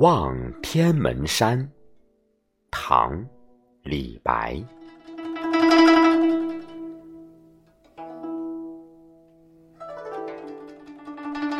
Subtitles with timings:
[0.00, 1.68] 望天门山，
[2.70, 3.12] 唐·
[3.82, 4.62] 李白。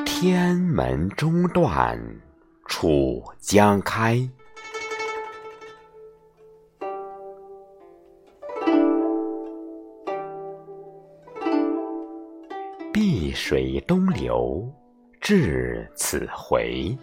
[0.05, 2.01] 天门中断
[2.67, 4.17] 楚江开，
[12.93, 14.65] 碧水东流
[15.21, 16.97] 至此回。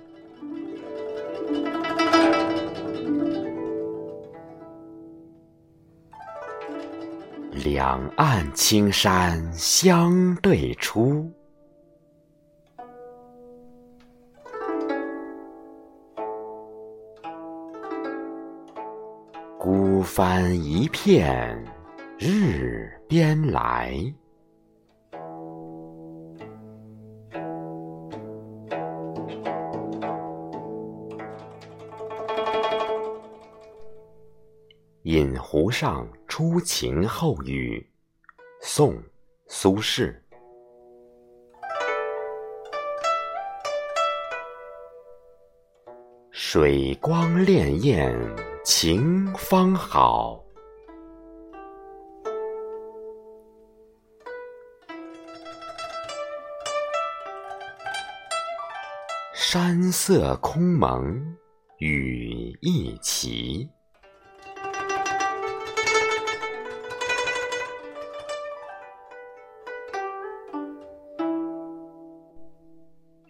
[7.64, 11.32] 两岸青山相对出，
[19.58, 21.64] 孤帆一片
[22.20, 24.14] 日边来。
[35.04, 37.90] 饮湖上初晴后雨，
[38.60, 38.94] 宋·
[39.48, 40.14] 苏轼。
[46.32, 48.14] 水光潋滟
[48.66, 50.44] 晴方好，
[59.34, 61.38] 山色空蒙
[61.78, 63.70] 雨亦奇。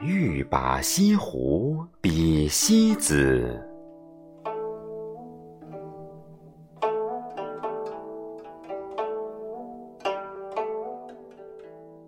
[0.08, 3.60] 欲把西湖比西子，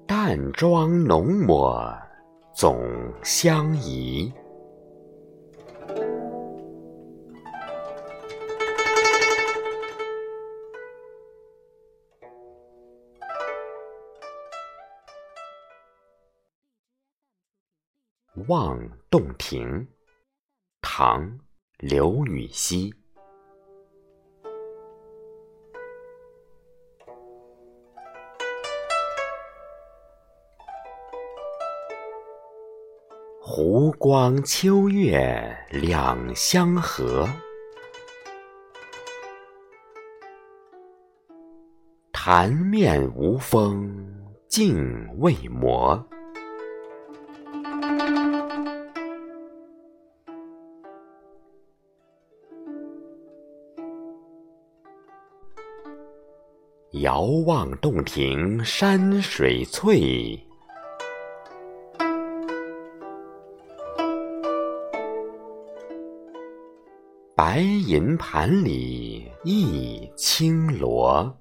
[0.05, 1.91] 淡妆浓抹
[2.53, 2.79] 总
[3.23, 4.31] 相宜。
[18.45, 19.87] 望洞庭，
[20.79, 21.25] 唐·
[21.79, 22.93] 刘禹锡。
[33.41, 37.27] 湖光秋月两相和，
[42.11, 44.07] 潭面无风
[44.47, 46.07] 镜未磨。
[57.01, 60.39] 遥望洞庭山水翠，
[67.35, 71.37] 白银盘里一青螺。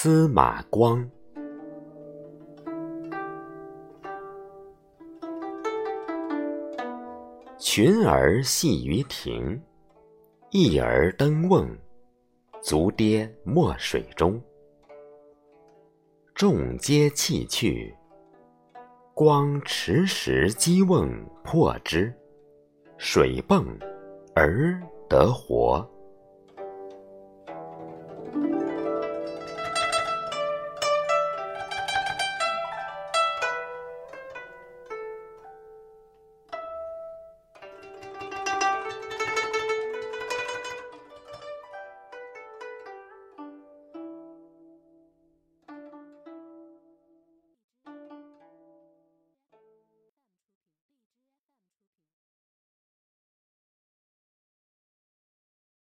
[0.00, 1.04] 司马光，
[7.58, 9.60] 群儿戏于庭，
[10.52, 11.68] 一儿登瓮，
[12.62, 14.40] 足跌没水中。
[16.32, 17.92] 众皆弃去，
[19.14, 21.10] 光持石击瓮
[21.42, 22.14] 破之，
[22.98, 23.66] 水迸
[24.32, 25.84] 而得活。